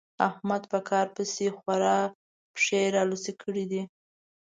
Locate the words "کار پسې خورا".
0.89-1.97